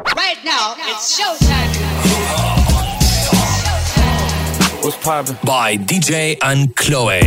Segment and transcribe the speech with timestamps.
[0.00, 1.70] Right now, it's showtime.
[4.82, 5.36] What's poppin'?
[5.44, 7.20] By DJ Ankloe.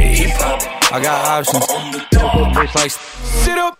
[0.91, 1.65] I got options.
[1.69, 3.77] It's like sit up.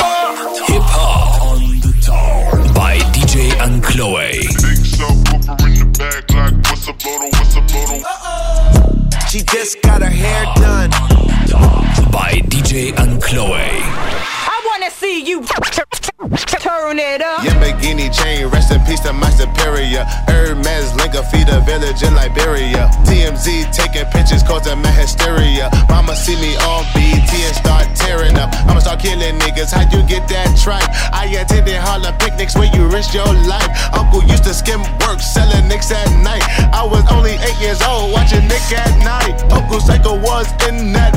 [0.00, 2.74] Hip hop on the top.
[2.74, 4.32] By DJ Ankloe.
[4.32, 7.30] Big subwoofer in the back, like what's up, Lodo?
[7.32, 9.30] What's up, Lodo?
[9.30, 10.90] She just got her hair done.
[12.10, 14.33] By DJ Ankloe
[14.84, 15.40] trying to see you
[16.60, 17.44] turn it up.
[17.44, 20.04] Your bikini chain, rest in peace to my superior.
[20.28, 22.88] Hermes link feed feeder village in Liberia.
[23.04, 25.70] TMZ taking pictures, causing my hysteria.
[25.88, 28.48] Mama see me on BT and start tearing up.
[28.66, 29.72] I'ma start killing niggas.
[29.72, 30.88] How you get that tripe?
[31.12, 33.68] I attended Harlem picnics where you risk your life.
[33.92, 36.44] Uncle used to skim work, selling nicks at night.
[36.72, 39.36] I was only eight years old, watching Nick at night.
[39.52, 41.12] Uncle Psycho was in that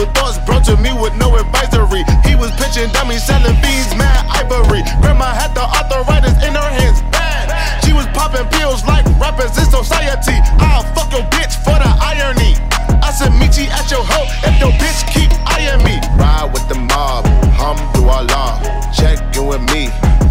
[0.00, 2.04] suicidal thoughts brought to me with no advisory.
[2.24, 4.82] He was pitching dummies, selling beans, mad ivory.
[5.00, 7.48] Grandma had the arthritis in her hands, bad.
[7.84, 10.38] She was popping pills like rappers in society.
[10.60, 12.56] I'll fuck your bitch for the irony.
[13.02, 16.00] I said, meet you at your hoe if your bitch keep eyeing me.
[16.16, 17.26] Ride with the mob,
[17.56, 18.92] hum do Allah, law.
[18.92, 19.90] Check you with me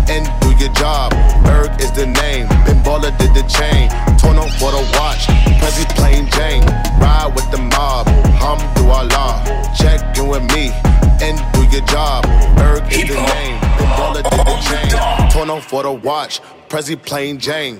[0.09, 1.11] and do your job.
[1.43, 2.81] Berg is the name, Ben
[3.17, 3.78] did the chain.
[15.69, 16.41] for the watch.
[16.67, 17.79] Prezi plain Jane.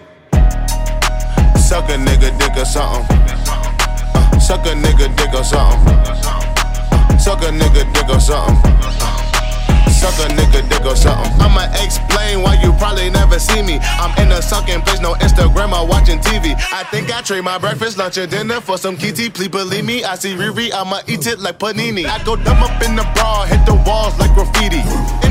[1.58, 3.18] Suck a nigga dick or something.
[3.50, 5.94] Uh, suck a nigga dick or something.
[5.98, 8.62] Uh, suck a nigga dick or something.
[8.64, 11.42] Uh, suck a nigga dick or something.
[11.42, 13.80] I'ma explain why you probably never see me.
[13.81, 16.53] I'm in a sucking place, no Instagram or watching TV.
[16.72, 19.31] I think I trade my breakfast, lunch, and dinner for some kitty.
[19.31, 22.06] Please believe me, I see Riri, I'ma eat it like panini.
[22.06, 25.28] I go dumb up in the bra, hit the walls like graffiti.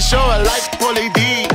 [0.00, 1.47] show a life quality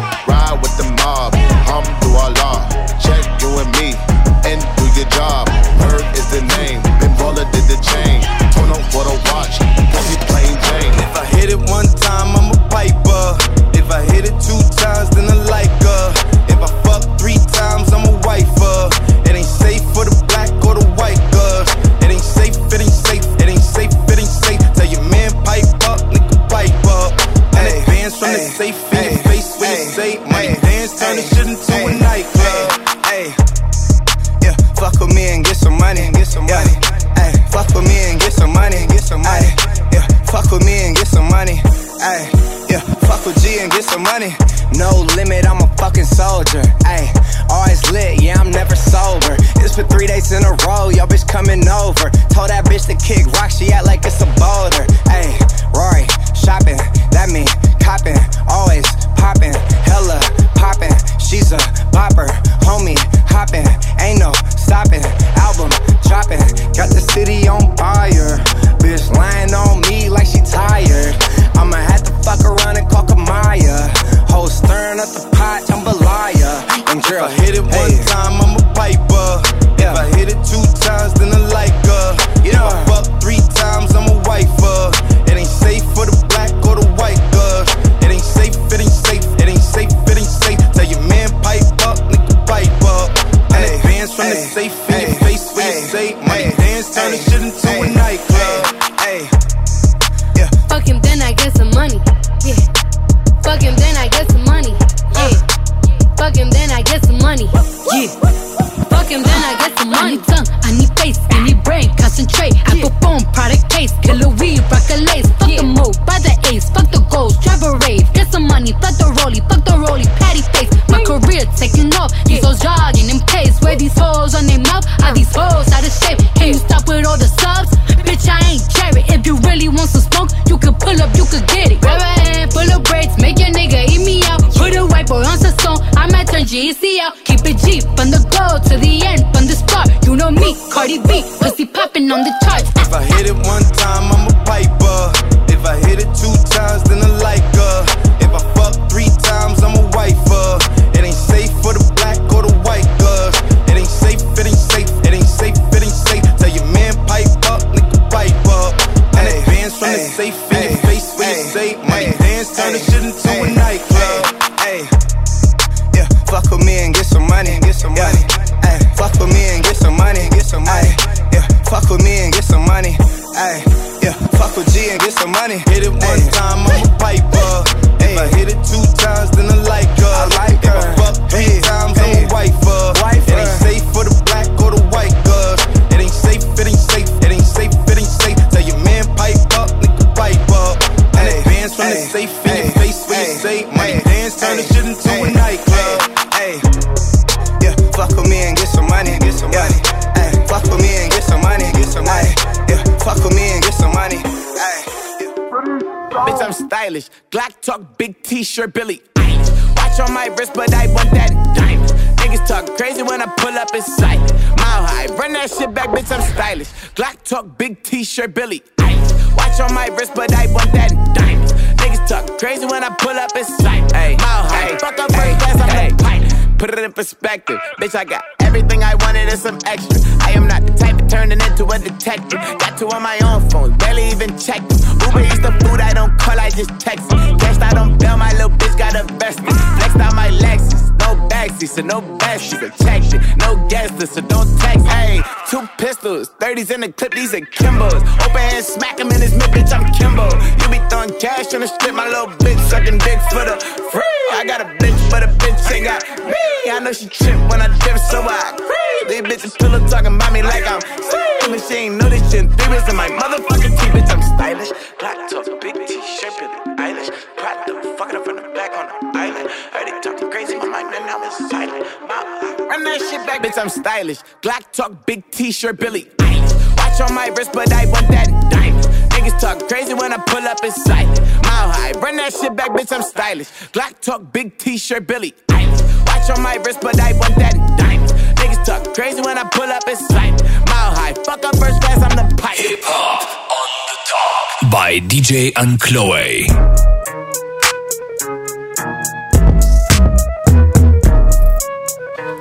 [207.64, 209.02] talk, big t-shirt, Billie.
[209.16, 209.76] Eilish.
[209.78, 211.90] Watch on my wrist, but I want that diamond.
[212.20, 214.20] Niggas talk crazy when I pull up in sight.
[214.58, 216.70] Mile high, run that shit back, bitch, I'm stylish.
[216.96, 218.64] Glock talk, big t-shirt, Billie.
[218.78, 219.38] Eilish.
[219.38, 221.52] Watch on my wrist, but I want that diamond.
[221.80, 223.92] Niggas talk crazy when I pull up in sight.
[223.94, 226.60] Mile high, fuck up first class, I'm the pilot.
[226.60, 227.96] Put it in perspective, bitch.
[227.96, 230.00] I got everything I wanted and some extra.
[230.22, 232.40] I am not the type of turning into a detective.
[232.60, 234.93] Got two on my own phone, barely even checked them.
[235.06, 237.10] Uber eats the food I don't call, I just text.
[237.10, 239.46] Cashed out on bail, my little bitch got a vested.
[239.78, 242.00] Flexed out my Lexus, no backseat, so no.
[242.24, 242.40] A
[242.84, 243.04] check
[243.38, 244.86] no guesses, so don't text.
[244.88, 248.02] Hey, two pistols, 30s in the clip, these are Kimbos.
[248.26, 249.72] Open hand, smack him in his mid, bitch.
[249.72, 250.26] I'm Kimbo.
[250.62, 253.56] You be throwing cash on the strip, my little bitch sucking dicks for the
[253.92, 254.24] free.
[254.34, 256.72] I got a bitch, but a bitch ain't got me.
[256.72, 259.10] I know she trip when I dip, so I creep.
[259.10, 261.62] These bitches pillow talking about me like I'm stealing.
[261.68, 262.50] She ain't know this shit.
[262.50, 264.10] Three in my motherfucking teeth, bitch.
[264.10, 264.72] I'm stylish.
[265.00, 267.12] Black top, big t-shirt, Billie Eilish.
[267.38, 269.50] Pride the fucking up from the back on the island.
[269.72, 271.86] Heard they talking crazy, my mind and now it's silent.
[272.10, 273.62] My, run that shit back, bitch.
[273.62, 274.18] I'm stylish.
[274.42, 276.78] Glock talk, big t-shirt, Billie Eilish.
[276.78, 278.84] Watch on my wrist, but I want that diamond.
[279.14, 281.08] Niggas talk crazy when I pull up in sight.
[281.46, 282.92] Mile high, run that shit back, bitch.
[282.92, 283.50] I'm stylish.
[283.74, 286.08] Glock talk, big t-shirt, Billie Eilish.
[286.08, 288.10] Watch on my wrist, but I want that diamond.
[288.40, 290.34] Niggas talk crazy when I pull up in sight.
[290.66, 292.58] Mile high, fuck up first class, I'm the pipe.
[292.58, 293.22] Hip Hop
[293.60, 295.80] on the top by DJ and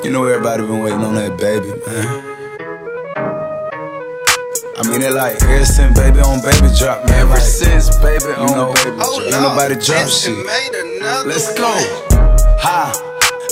[0.02, 2.06] You know everybody been waiting on that baby, man.
[4.74, 7.30] I mean it like ever since baby on baby drop, man.
[7.30, 9.22] Ever since baby on know, baby drop.
[9.22, 10.34] Ain't nobody drop shit.
[11.22, 11.70] Let's go.
[12.66, 12.90] Ha.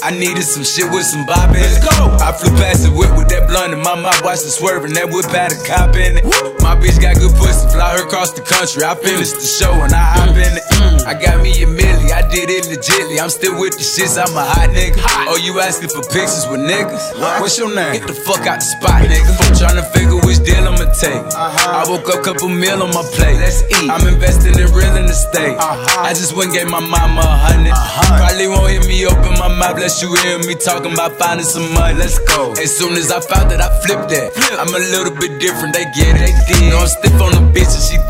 [0.03, 1.71] I needed some shit with some bop in it.
[1.71, 2.19] Let's go.
[2.19, 4.95] I flew past the whip with that blunt in my mouth, watched it swerving.
[4.95, 6.25] That whip had a cop in it.
[6.67, 8.83] My bitch got good pussy, fly her across the country.
[8.83, 10.70] I finished the show and I hop in it.
[11.11, 13.19] I got me a milli, I did it legitly.
[13.19, 14.95] I'm still with the shits, I'm a hot nigga.
[15.27, 17.19] Oh, you asking for pictures with niggas?
[17.19, 17.43] What?
[17.43, 17.99] What's your name?
[17.99, 19.27] Get the fuck out the spot, nigga.
[19.43, 21.19] I'm tryna figure which deal I'ma take.
[21.35, 21.83] Uh-huh.
[21.83, 23.43] I woke up, couple meal on my plate.
[23.43, 23.91] Let's eat.
[23.91, 25.59] I'm investing in real estate.
[25.59, 26.07] Uh-huh.
[26.07, 27.75] I just went and gave my mama a hundred.
[27.75, 28.23] uh-huh.
[28.23, 31.67] Probably won't hear me open my mouth, unless you hear me talking about finding some
[31.75, 31.99] money.
[31.99, 32.55] Let's go.
[32.55, 34.31] As soon as I found that, I flipped that.
[34.31, 34.63] Flip.
[34.63, 36.31] I'm a little bit different, they get it.
[36.71, 37.60] Know I'm stiff on the bitch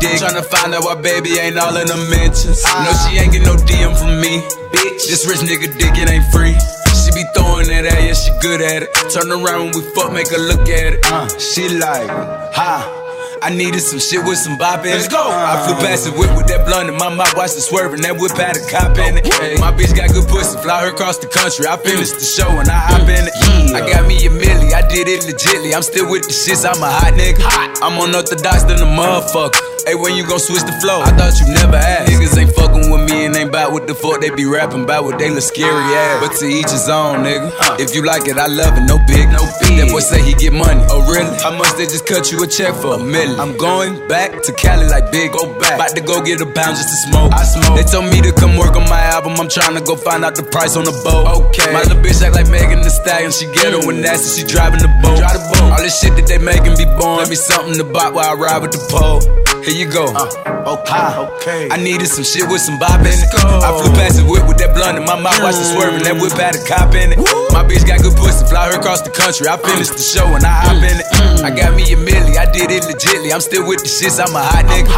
[0.01, 0.17] dig.
[0.17, 2.65] Tryna find out why baby ain't all in the mentions.
[2.65, 4.41] No, she ain't get no DM from me.
[4.73, 6.57] Bitch, this rich nigga dick, it ain't free.
[6.97, 8.89] She be throwing that at, yeah, she good at it.
[9.13, 10.99] Turn around when we fuck, make her look at it.
[11.05, 12.09] Uh, she like,
[12.53, 12.97] ha.
[13.41, 15.01] I needed some shit with some bop in it.
[15.01, 15.17] Let's go.
[15.17, 18.05] I flew past the whip with that blunt in my mouth, watched it swerving.
[18.05, 19.25] That whip had a cop in it.
[19.57, 21.65] My bitch got good pussy, fly her across the country.
[21.65, 23.33] I finished the show and I hop in it.
[23.73, 25.73] I got me a milli, I did it legitly.
[25.73, 27.41] I'm still with the shits, I'm a hot nigga.
[27.41, 27.81] Hot.
[27.81, 29.70] I'm unorthodox than a motherfucker.
[29.85, 31.01] Hey, when you gon' switch the flow?
[31.01, 32.13] I thought you never asked.
[32.13, 35.05] Niggas ain't fucking with me and ain't bout what the fuck they be rapping about
[35.05, 36.21] what they look scary ass.
[36.21, 36.27] Ah.
[36.27, 37.49] But to each his own, nigga.
[37.57, 37.77] Ah.
[37.79, 39.81] If you like it, I love it, no big, no big.
[39.81, 40.85] That boy say he get money.
[40.93, 41.33] Oh, really?
[41.41, 42.93] How much they just cut you a check for?
[42.93, 43.39] A million.
[43.39, 45.81] I'm going back to Cali like big, go back.
[45.81, 47.33] About to go get a pound just to smoke.
[47.33, 47.73] I smoke.
[47.73, 49.33] They told me to come work on my album.
[49.41, 51.25] I'm trying to go find out the price on the boat.
[51.49, 51.73] Okay.
[51.73, 53.31] My little bitch act like Megan Thee Stallion.
[53.33, 53.97] She ghetto mm.
[53.97, 55.17] and nasty, she driving the boat.
[55.17, 55.73] Drive the boat.
[55.73, 57.25] All this shit that they making be born.
[57.25, 59.25] Let me something to buy while I ride with the pole.
[59.61, 60.09] Here you go.
[60.09, 60.25] Uh,
[60.73, 61.69] okay, ah, okay.
[61.69, 63.29] I needed some shit with some bop in it.
[63.61, 66.01] I flew past the whip with that blunt in my mouth, watched it swerving.
[66.01, 67.21] That whip had a cop in it.
[67.53, 69.45] My bitch got good pussy, fly her across the country.
[69.45, 71.07] I finished the show and I hop mm, in it.
[71.13, 71.45] Mm.
[71.45, 73.29] I got me a milli, I did it legitly.
[73.29, 74.89] I'm still with the shits, I'm a hot nigga.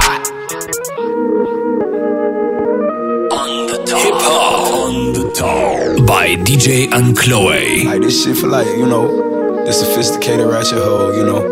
[3.93, 7.85] Hip Hop on the top by DJ Ankloe.
[7.85, 11.43] Like this shit for like, you know, the sophisticated ratchet hoe, you know.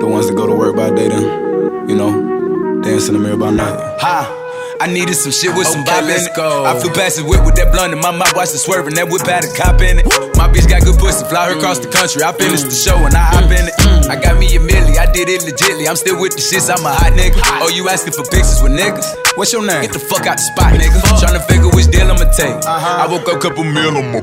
[0.00, 1.49] The ones that go to work by day then,
[1.90, 3.74] you know, dance in the mirror by night.
[3.98, 4.36] Ha!
[4.80, 6.38] I needed some shit with some bop in it.
[6.38, 8.94] I flew past the whip with that blunt in my mouth, watched it swerving.
[8.94, 10.06] That whip had a cop in it.
[10.38, 12.22] My bitch got good pussy, fly her across the country.
[12.22, 13.79] I finished the show and I hop in it.
[14.10, 15.86] I got me a milli, I did it legitly.
[15.86, 17.38] I'm still with the shits, I'm a hot nigga.
[17.62, 19.06] Oh, you asking for pictures with niggas?
[19.36, 19.82] What's your name?
[19.82, 20.98] Get the fuck out the spot, nigga.
[21.22, 22.58] Tryna figure which deal I'ma take.
[22.66, 23.06] Uh-huh.
[23.06, 24.20] I woke up, a couple mil on my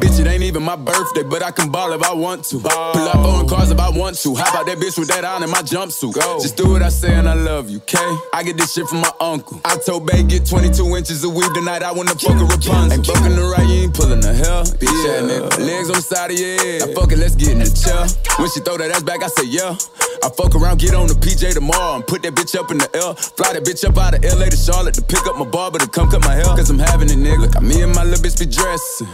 [0.00, 2.60] Bitch, it ain't even my birthday, but I can ball if I want to.
[2.60, 4.34] Pull up on cars if I want to.
[4.36, 6.16] How about that bitch with that on in my jumpsuit?
[6.40, 8.16] Just do what I say and I love you, okay?
[8.32, 9.60] I get this shit from my uncle.
[9.66, 11.82] I told Bay get 22 inches of weed tonight.
[11.82, 12.90] I wanna fuck a Rapunzel.
[12.90, 14.64] Ain't fucking the right, you ain't pulling the hell.
[14.64, 15.28] Bitch, yeah.
[15.28, 15.60] nigga.
[15.60, 16.88] Legs on the side of your head.
[16.88, 18.08] Now fuck it, let's get in the chair.
[18.40, 19.76] When she throw that ass back, I say yeah.
[20.22, 22.90] I fuck around, get on the PJ tomorrow and put that bitch up in the
[22.96, 23.14] L.
[23.14, 25.88] Fly that bitch up out of LA to Charlotte to pick up my barber to
[25.88, 26.44] come cut my hair.
[26.44, 27.52] Cause I'm having it, nigga.
[27.52, 29.08] Got me and my little bitch be dressing.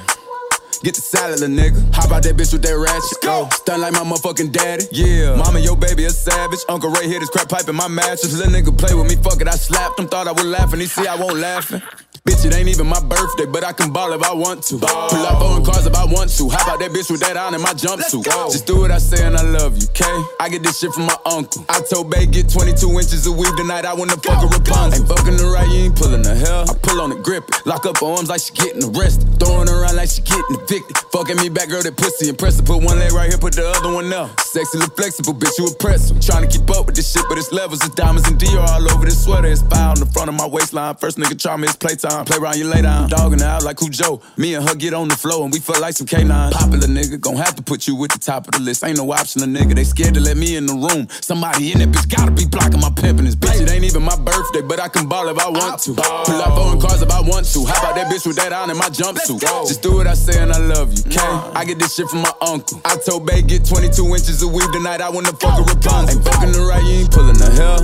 [0.82, 1.78] Get the salad, little nigga.
[1.94, 3.22] How about that bitch with that ratchet?
[3.22, 3.46] Go.
[3.46, 4.84] Oh, stun like my motherfucking daddy.
[4.90, 5.36] Yeah.
[5.36, 6.58] Mama, your baby a savage.
[6.68, 8.36] Uncle Ray hit his crap pipe in my mattress.
[8.36, 9.46] Little nigga play with me, fuck it.
[9.46, 10.80] I slapped him, thought I was laughing.
[10.80, 11.82] He see I won't laughing.
[12.22, 14.78] Bitch, it ain't even my birthday, but I can ball if I want to.
[14.78, 16.48] Pull up on cars if I want to.
[16.50, 18.22] How about that bitch with that on in my jumpsuit?
[18.46, 20.22] Just do what I say and I love you, okay?
[20.38, 21.66] I get this shit from my uncle.
[21.68, 23.84] I told Bay get 22 inches of weed tonight.
[23.84, 25.02] I wanna fuck a Rapunzel.
[25.02, 26.62] Ain't fucking the right, you ain't pulling the hell.
[26.70, 27.66] I pull on it, grip it.
[27.66, 29.26] Lock up her arms like she getting arrested.
[29.42, 31.02] Throwing around like she getting evicted.
[31.10, 32.62] Fucking me back, girl, that pussy impressive.
[32.62, 34.30] Put one leg right here, put the other one up.
[34.38, 36.22] Sexy, look flexible, bitch, you impressive.
[36.22, 37.82] Trying to keep up with this shit, but it's levels.
[37.82, 39.50] It's diamonds and Dior all over this sweater.
[39.50, 40.94] It's fire on the front of my waistline.
[41.02, 42.11] First nigga try me, it's playtime.
[42.26, 43.08] Play around, you lay down.
[43.08, 44.20] Dogging out like Cujo.
[44.36, 46.54] Me and her get on the floor and we feel like some canines.
[46.54, 48.84] Popular nigga, gon' have to put you at the top of the list.
[48.84, 49.74] Ain't no option, a nigga.
[49.74, 51.08] They scared to let me in the room.
[51.20, 53.60] Somebody in that bitch gotta be blocking my pimpin' this bitch.
[53.60, 55.94] It ain't even my birthday, but I can ball if I want to.
[55.94, 57.64] Pull up on cars if I want to.
[57.64, 59.40] How about that bitch with that on in my jumpsuit?
[59.66, 61.20] Just do what I say and I love you, okay?
[61.56, 62.80] I get this shit from my uncle.
[62.84, 65.00] I told Bay get 22 inches of weed tonight.
[65.00, 66.10] I wanna fuck a Rapunzel.
[66.10, 67.78] Ain't fucking the right, you ain't pulling the hell.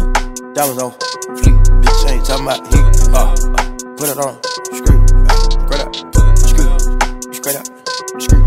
[0.55, 0.93] Diamonds on
[1.39, 2.85] fleek, bitch ain't talking about heat.
[3.15, 3.68] Uh,
[3.99, 4.38] put it on,
[4.71, 4.95] screw,
[5.67, 5.90] straight up,
[6.38, 6.71] screw,
[7.35, 7.67] straight up,
[8.23, 8.47] screw,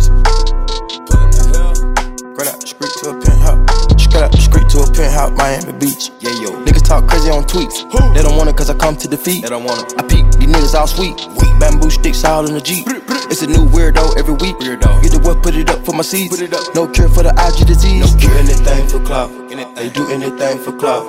[2.31, 3.59] straight up, screw to a penthouse,
[4.01, 6.09] straight up, screw to a penthouse, Miami Beach.
[6.21, 7.83] Yeah, yo, niggas talk crazy on tweets.
[8.15, 9.41] They don't want it cause I come to defeat.
[9.43, 9.99] They don't want it.
[9.99, 11.17] I peek, these niggas all sweet.
[11.59, 12.87] Bamboo sticks all in the Jeep.
[13.29, 14.55] It's a new weirdo every week.
[14.55, 15.03] Weirdo.
[15.03, 16.29] Get the what, put it up for my seeds.
[16.29, 16.73] Put it up.
[16.73, 17.99] No cure for the IG disease.
[17.99, 18.31] No cure.
[18.31, 19.29] Do anything for clout.
[19.75, 21.03] They do anything for clout.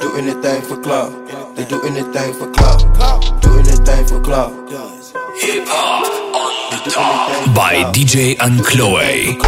[0.00, 1.12] Do anything for clout.
[1.54, 2.80] They do anything for clout.
[3.40, 3.43] Do
[3.88, 4.52] anything for clout.
[5.36, 9.38] Hip hop on the top by DJ Ankloe.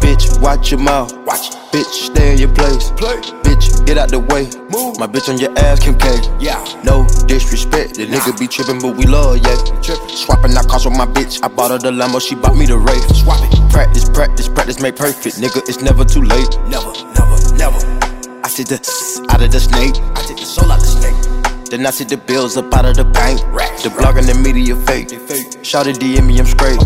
[0.00, 1.16] Bitch, watch your mouth.
[1.24, 1.50] Watch.
[1.72, 2.90] Bitch, stay in your place.
[2.92, 3.16] Play.
[3.42, 4.44] Bitch, get out the way.
[4.70, 4.98] Move.
[4.98, 6.08] My bitch on your ass, Kim K.
[6.40, 6.62] Yeah.
[6.82, 7.94] No disrespect.
[7.94, 9.56] The nigga be trippin', but we love, yeah.
[9.82, 10.08] Trippin'.
[10.08, 11.40] Swapping out cars with my bitch.
[11.42, 13.16] I bought her the Lambo, she bought me the Wraith.
[13.16, 13.70] Swap it.
[13.70, 15.36] Practice, practice, practice, make perfect.
[15.36, 16.58] Nigga, it's never too late.
[16.68, 17.78] Never, never, never.
[18.42, 18.78] I see the
[19.30, 19.96] out of the snake.
[20.14, 21.15] I take the soul out the snake.
[21.68, 23.40] Then I see the bills up out of the bank.
[23.82, 25.10] The blog and the media fake.
[25.64, 26.78] Shout it DM me, I'm straight.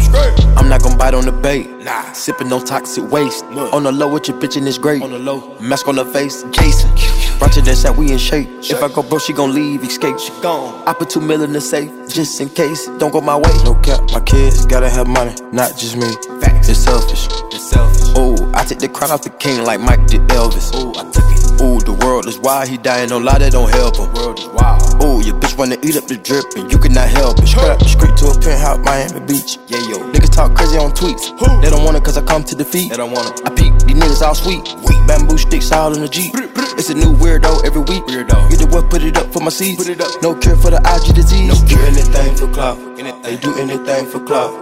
[0.57, 1.69] I'm not gonna bite on the bait.
[1.85, 2.13] Nah.
[2.13, 3.45] Sipping on toxic waste.
[3.45, 5.03] On the low with your bitch and it's great.
[5.03, 5.59] On the low.
[5.61, 6.91] Mask on the face, Jason.
[7.39, 8.49] Brought to that side, we in shape.
[8.63, 10.19] If I go broke, she gon' leave, escape.
[10.19, 10.83] She gone.
[10.87, 12.87] I put two mil in the safe, just in case.
[12.99, 13.53] Don't go my way.
[13.65, 16.11] No cap, my kids gotta have money, not just me.
[16.41, 16.69] Facts.
[16.69, 17.27] It's selfish.
[17.53, 18.17] It's selfish.
[18.17, 20.75] Ooh, I take the crown off the king like Mike did Elvis.
[20.75, 21.20] Ooh, I.
[21.61, 24.13] Ooh, the world is wild, he dying, no lie, that don't help him.
[24.15, 24.81] World is wild.
[25.05, 27.49] Ooh, your bitch wanna eat up the drip, and you cannot help it.
[27.49, 29.61] Straight the street to a penthouse, Miami Beach.
[29.69, 30.01] Yeah, yo.
[30.09, 31.29] Niggas talk crazy on tweets.
[31.61, 32.91] They don't want it cause I come to defeat.
[32.91, 33.45] They don't want it.
[33.45, 34.65] I peek, these niggas all sweet.
[35.07, 36.33] Bamboo sticks all in the Jeep.
[36.79, 38.05] It's a new weirdo every week.
[38.09, 38.49] Weirdo.
[38.49, 39.77] Get the what, put it up for my seeds.
[39.77, 40.23] Put it up.
[40.23, 41.51] No cure for the IG disease.
[41.51, 41.85] No cure.
[41.85, 42.79] anything for clout.
[43.23, 44.55] They do anything for clout.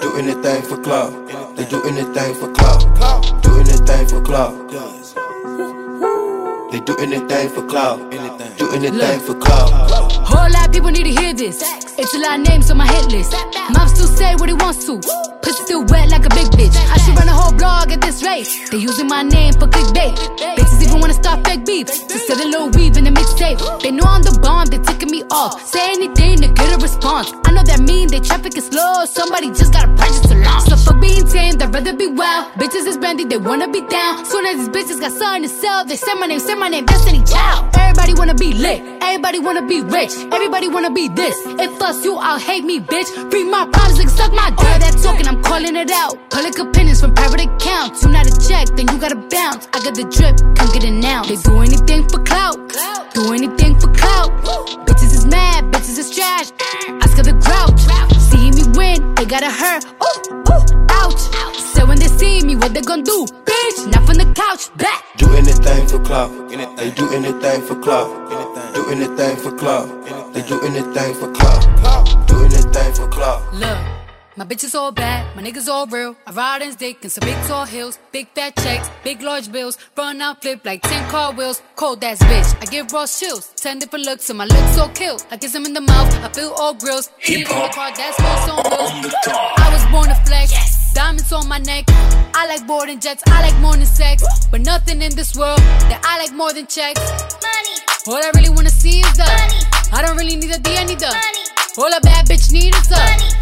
[0.00, 1.10] Do anything for clout.
[1.56, 3.42] They do anything for clout.
[3.42, 5.05] Do anything for clout.
[6.70, 8.10] They do anything for clout.
[8.10, 9.70] Do anything for clout.
[10.26, 11.62] Whole lot of people need to hear this.
[11.96, 13.32] It's a lot of names on my hit list.
[13.72, 15.00] Mom still say what he wants to.
[15.42, 16.76] Pussy still wet like a big bitch.
[16.90, 18.48] I should run a whole blog at this rate.
[18.70, 20.16] They using my name for clickbait.
[20.56, 21.86] Bitches even wanna start fake beef.
[21.86, 23.60] To sell a little weave in a mixtape.
[23.82, 25.62] They know I'm the bomb, they ticking me off.
[25.64, 27.30] Say anything to get a response.
[27.46, 29.04] I know that mean they traffic is slow.
[29.06, 30.68] Somebody just gotta purchase a launch.
[30.68, 32.52] So for being tame, they'd rather be wild.
[32.58, 34.24] Bitches is brandy, they wanna be down.
[34.26, 36.84] Soon as these bitches got something to sell, they say my name, say my name,
[36.86, 37.70] Destiny Child.
[37.78, 41.36] Everybody wanna be lit, everybody wanna be rich, everybody wanna be this.
[41.64, 43.08] If us you, I'll hate me, bitch.
[43.30, 44.66] Free my problems, like suck my dick.
[44.66, 46.18] All that talking, I'm calling it out.
[46.30, 48.02] Public opinions from private accounts.
[48.02, 49.68] You not a check, then you gotta bounce.
[49.72, 51.22] I got the drip, come get it now.
[51.22, 52.56] They do anything for clout,
[53.14, 54.30] do anything for clout.
[59.26, 59.84] Gotta hurt.
[59.84, 61.20] Ooh, ooh, ouch.
[61.74, 63.26] So when they see me, what they gon' do?
[63.44, 65.04] Bitch, not from the couch, back.
[65.16, 66.30] Do anything for clout.
[66.76, 68.08] They do anything for clout.
[68.74, 69.88] Do anything for clout.
[70.32, 72.26] They do anything for clout.
[72.26, 73.42] Do anything for clout.
[73.54, 73.78] Look,
[74.38, 76.14] My bitches all bad, my niggas all real.
[76.26, 79.78] I ride in dick in some big tall hills, big fat checks, big large bills.
[79.96, 81.62] Run out, flip like 10 car wheels.
[81.74, 83.50] Cold ass bitch, I give raw chills.
[83.56, 85.18] 10 different looks, and my lips so kill.
[85.30, 87.08] I kiss them in the mouth, I feel all grills.
[87.16, 89.14] Hip hop car, that's what's on wheels.
[89.26, 90.52] I was born to flex.
[90.92, 91.86] Diamonds on my neck.
[92.34, 94.22] I like boarding jets, I like more than sex.
[94.50, 97.00] But nothing in this world that I like more than checks.
[97.00, 97.76] Money.
[98.06, 99.62] All I really wanna see is the money.
[99.92, 101.46] I don't really need a D, I need the money.
[101.78, 103.32] All a bad bitch need is the money.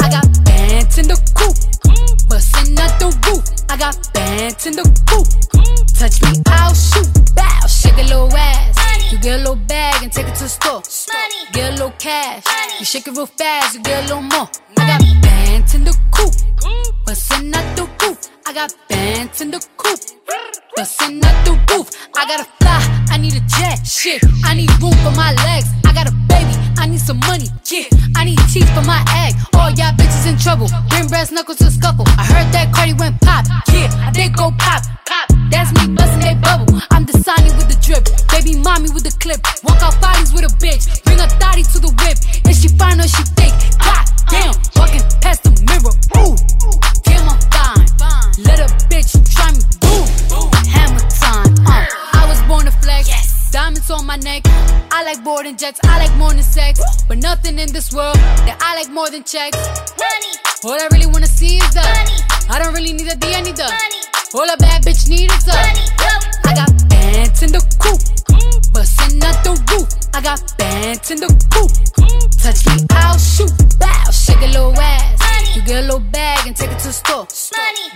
[0.00, 0.37] I got
[0.68, 1.56] bands in the coop,
[2.28, 3.44] bustin' out the roof.
[3.68, 5.26] I got bands in the coop.
[5.98, 7.08] Touch me, I'll shoot.
[7.34, 9.12] Bow, shake a little ass.
[9.12, 10.82] You get a little bag and take it to the store.
[11.52, 12.44] Get a little cash.
[12.78, 14.48] You shake it real fast, you get a little more.
[14.78, 16.34] I got bands in the coop,
[17.06, 18.18] bustin' out the roof.
[18.46, 20.00] I got bands in the coop,
[20.76, 21.88] bustin' out the roof.
[22.16, 23.86] I gotta fly, I need a jet.
[23.86, 25.68] Shit, I need room for my legs.
[25.86, 27.50] I got a baby, I need some money.
[27.66, 29.34] Yeah, I need teeth for my egg.
[29.54, 30.68] All y'all bitches in trouble.
[30.88, 32.06] Bring brass knuckles to scuffle.
[32.16, 33.44] I heard that Cardi went pop.
[33.72, 34.82] Yeah, did go pop.
[35.04, 35.26] Pop.
[35.50, 36.80] That's me busting that bubble.
[36.90, 38.06] I'm the Sonny with the drip.
[38.30, 39.42] Baby mommy with the clip.
[39.64, 41.02] Walk out bodies with a bitch.
[41.02, 42.16] Bring a thotty to the whip.
[42.46, 43.52] If she fine or she thick.
[43.82, 45.94] God damn, walking past the mirror.
[46.22, 46.38] Ooh,
[47.02, 47.86] damn, fine.
[48.46, 49.18] Let a bitch
[53.78, 54.42] Diamonds on my neck.
[54.90, 55.78] I like boarding jets.
[55.84, 56.80] I like more than sex.
[57.06, 58.16] But nothing in this world
[58.46, 59.56] that I like more than checks.
[59.98, 60.32] Money.
[60.64, 62.18] All I really wanna see is the money.
[62.48, 64.02] I don't really need a D, I need the money.
[64.34, 65.86] All a bad bitch need is the money.
[66.44, 68.00] I got bands in the coop,
[68.72, 69.88] bustin' out the roof.
[70.14, 71.70] I got bands in the coop.
[72.42, 73.52] Touch me, I'll shoot.
[73.78, 75.54] Bow, shake a little ass.
[75.54, 77.26] You get a little bag and take it to the store.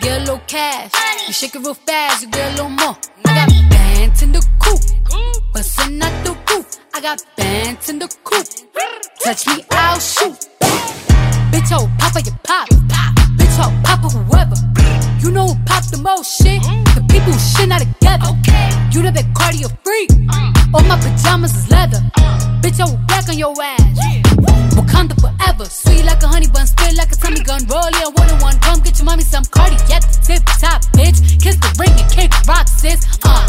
[0.01, 0.93] Get a little cash.
[1.27, 2.97] You shake it real fast, you get a little more.
[3.25, 4.81] I got bands in the coop,
[5.53, 6.67] bustin' out the roof.
[6.95, 8.47] I got bands in the coop.
[9.23, 10.49] Touch me, I'll shoot.
[11.53, 12.69] Bitch, oh, papa, you pop.
[13.39, 14.57] Bitch, oh, papa, whoever.
[15.21, 16.63] You know who pop the most shit?
[16.97, 18.33] The people who shit not together.
[18.91, 20.11] You the big cardio freak.
[20.75, 22.01] All my pajamas is leather.
[22.61, 24.33] Bitch, I will black on your ass.
[24.75, 25.65] Wakanda forever.
[25.67, 27.61] Sweet like a honey bun, spit like a tummy gun.
[27.69, 28.59] Roll it one on one.
[28.61, 31.41] Come get your mommy some cardi at the tip top, bitch.
[31.41, 33.05] Kiss the ring and kick rock, sis.
[33.25, 33.47] Uh,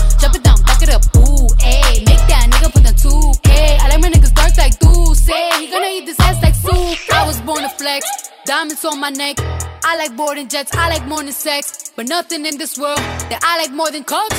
[8.83, 9.37] Diamonds on my neck.
[9.83, 10.75] I like boarding jets.
[10.75, 11.91] I like more than sex.
[11.95, 12.97] But nothing in this world
[13.29, 14.35] that I like more than culture.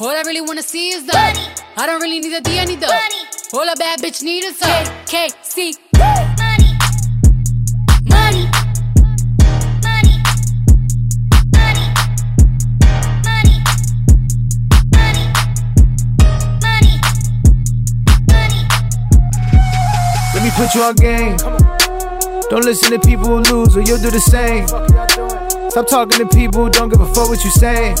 [0.00, 1.46] All I really wanna see is the money.
[1.76, 3.22] I don't really need a D, I need the money.
[3.52, 5.76] All a bad bitch need is a KKC.
[5.98, 6.70] Money.
[8.08, 8.48] Money.
[9.82, 10.16] Money.
[11.52, 11.52] Money.
[11.52, 11.86] Money.
[13.24, 13.56] Money.
[14.96, 15.26] Money.
[18.32, 18.60] Money.
[20.34, 21.73] Let me put you on game.
[22.54, 24.68] Don't listen to people who lose, or you'll do the same.
[25.70, 27.96] Stop talking to people who don't give a fuck what you saying.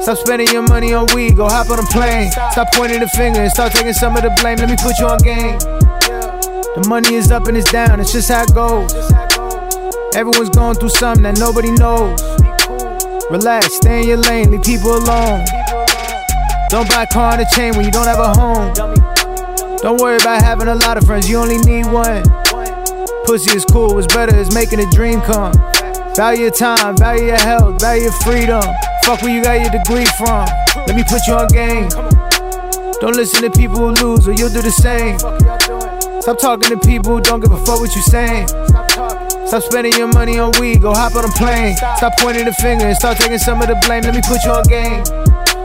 [0.00, 2.30] Stop spending your money on weed, go hop on a plane.
[2.52, 4.56] Stop pointing the finger and start taking some of the blame.
[4.56, 5.58] Let me put you on game.
[5.60, 8.96] The money is up and it's down, it's just how it goes.
[10.16, 12.16] Everyone's going through something that nobody knows.
[13.30, 15.44] Relax, stay in your lane, leave people alone.
[16.70, 18.72] Don't buy a car and a chain when you don't have a home.
[19.84, 22.24] Don't worry about having a lot of friends, you only need one.
[23.30, 25.52] Pussy is cool, what's better is making a dream come.
[26.16, 28.60] Value your time, value your health, value your freedom.
[29.04, 30.48] Fuck where you got your degree from.
[30.74, 31.88] Let me put you on game.
[32.98, 35.16] Don't listen to people who lose, or you'll do the same.
[36.20, 38.48] Stop talking to people who don't give a fuck what you're saying.
[39.46, 41.76] Stop spending your money on weed, go hop on a plane.
[41.76, 44.02] Stop pointing the finger and start taking some of the blame.
[44.02, 45.04] Let me put you on game.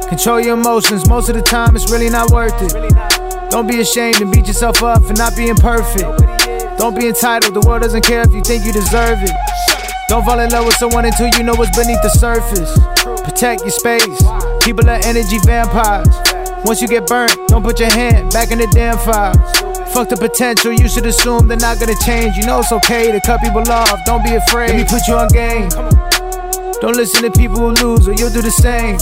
[0.08, 3.50] Control your emotions, most of the time it's really not worth it.
[3.50, 6.35] Don't be ashamed and beat yourself up for not being perfect.
[6.78, 9.32] Don't be entitled, the world doesn't care if you think you deserve it.
[10.08, 12.70] Don't fall in love with someone until you know what's beneath the surface.
[13.24, 14.22] Protect your space.
[14.64, 16.14] People are energy vampires.
[16.66, 19.34] Once you get burnt, don't put your hand back in the damn fire.
[19.94, 22.36] Fuck the potential, you should assume they're not gonna change.
[22.36, 24.72] You know it's okay to cut people off, don't be afraid.
[24.72, 25.70] Let me put you on game.
[26.82, 29.00] Don't listen to people who lose, or you'll do the same.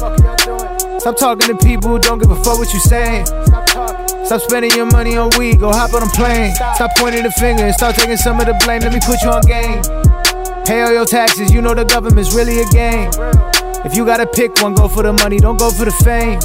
[1.00, 3.26] Stop talking to people who don't give a fuck what you saying.
[4.26, 6.56] Stop spending your money on weed, go hop on a plane.
[6.76, 8.82] Stop pointing the finger and start taking some of the blame.
[8.82, 9.82] Let me put you on game.
[10.66, 13.12] Pay all your taxes, you know the government's really a game.
[13.84, 16.40] If you gotta pick one, go for the money, don't go for the fame.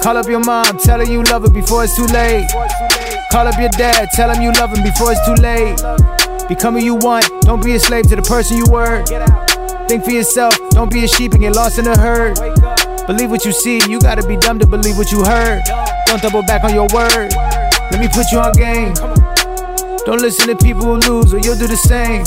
[0.00, 2.48] Call up your mom, tell her you love her before it's too late.
[3.32, 5.76] Call up your dad, tell him you love him before it's too late.
[6.48, 9.04] Become who you want, don't be a slave to the person you were.
[9.88, 12.38] Think for yourself, don't be a sheep and get lost in the herd.
[13.08, 15.62] Believe what you see, you gotta be dumb to believe what you heard.
[16.12, 17.32] Don't double back on your word.
[17.90, 18.92] Let me put you on game.
[20.04, 22.26] Don't listen to people who lose, or you'll do the same.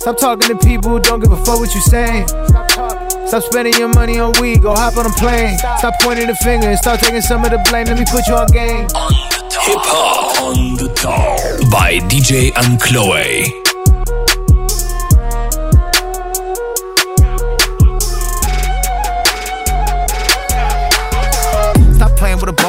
[0.00, 2.28] Stop talking to people who don't give a fuck what you saying.
[2.28, 5.56] Stop spending your money on weed, go hop on a plane.
[5.56, 7.86] Stop pointing the finger and start taking some of the blame.
[7.86, 8.82] Let me put you on game.
[8.82, 13.73] Hip Hop on the top by DJ Ankloe.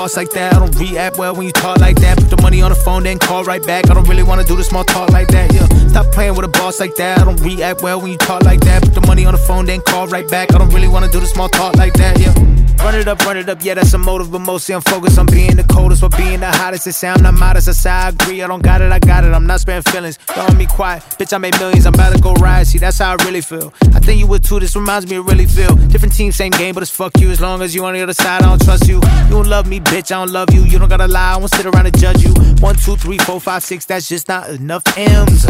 [0.06, 0.54] Boss like that.
[0.54, 2.18] I don't react well when you talk like that.
[2.18, 3.90] Put the money on the phone, then call right back.
[3.90, 5.52] I don't really wanna do the small talk like that.
[5.52, 7.20] Yeah, stop playing with a boss like that.
[7.20, 8.84] I don't react well when you talk like that.
[8.84, 10.54] Put the money on the phone, then call right back.
[10.54, 12.20] I don't really wanna do the small talk like that.
[12.20, 12.55] Yeah.
[12.80, 15.26] Run it up, run it up, yeah, that's a motive, but mostly I'm focused on
[15.26, 16.86] being the coldest or being the hottest.
[16.88, 19.34] It sound not modest, I say I agree, I don't got it, I got it.
[19.34, 21.02] I'm not sparing feelings, don't me quiet.
[21.18, 22.68] Bitch, I made millions, I'm about to go ride.
[22.68, 23.74] See, that's how I really feel.
[23.96, 25.76] I think you would too, this reminds me of really feel.
[25.76, 27.32] Different team, same game, but it's fuck you.
[27.32, 28.98] As long as you on the other side, I don't trust you.
[28.98, 30.64] You don't love me, bitch, I don't love you.
[30.64, 32.34] You don't gotta lie, I won't sit around and judge you.
[32.60, 35.46] One, two, three, four, five, six, that's just not enough M's.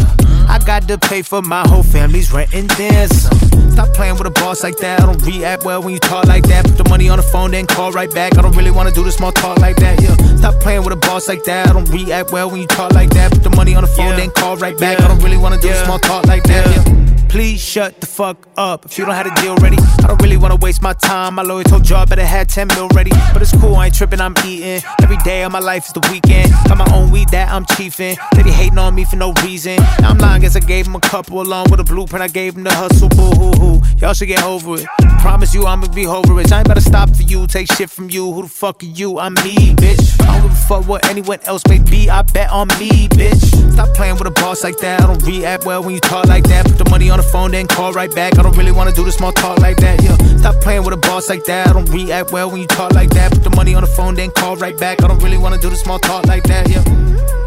[0.47, 3.65] I got to pay for my whole family's rent and some.
[3.71, 5.01] Stop playing with a boss like that.
[5.01, 6.65] I don't react well when you talk like that.
[6.65, 8.37] Put the money on the phone, then call right back.
[8.37, 10.01] I don't really wanna do the small talk like that.
[10.01, 10.15] Yeah.
[10.37, 11.67] Stop playing with a boss like that.
[11.67, 13.31] I don't react well when you talk like that.
[13.31, 14.17] Put the money on the phone, yeah.
[14.17, 14.99] then call right back.
[14.99, 15.05] Yeah.
[15.05, 15.73] I don't really wanna do yeah.
[15.73, 16.65] the small talk like that.
[16.67, 17.05] Yeah.
[17.35, 18.85] Please shut the fuck up.
[18.85, 21.35] If you don't have a deal ready, I don't really wanna waste my time.
[21.35, 23.11] My lawyer told you I better have 10 mil ready.
[23.33, 24.81] But it's cool, I ain't tripping, I'm eating.
[25.01, 26.53] Every day of my life is the weekend.
[26.67, 28.15] Got my own weed that I'm chiefing.
[28.35, 29.75] They be hating on me for no reason.
[29.99, 32.23] Now I'm lying, guess I gave him a couple along with a blueprint.
[32.23, 33.81] I gave him the hustle, boo hoo hoo.
[33.97, 34.87] Y'all should get over it.
[35.19, 36.53] Promise you I'ma be over it.
[36.53, 38.31] I ain't about to stop for you, take shit from you.
[38.31, 39.19] Who the fuck are you?
[39.19, 40.21] I'm me, bitch.
[40.21, 42.09] I don't give a fuck what anyone else may be.
[42.09, 43.73] I bet on me, bitch.
[43.73, 45.01] Stop playing with a boss like that.
[45.01, 46.65] I don't react well when you talk like that.
[46.65, 48.39] Put the money on the phone, then call right back.
[48.39, 50.01] I don't really wanna do the small talk like that.
[50.01, 51.67] Yeah, stop playing with a boss like that.
[51.67, 53.31] I don't react well when you talk like that.
[53.31, 55.03] Put the money on the phone, then call right back.
[55.03, 56.69] I don't really wanna do the small talk like that.
[56.69, 57.44] Yeah.